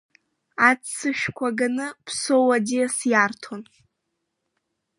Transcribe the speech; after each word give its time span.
Аццышәқәа 0.67 1.47
ганы 1.57 1.87
Ԥсоу 2.05 2.47
аӡиас 2.55 2.97
иарҭон. 3.11 3.61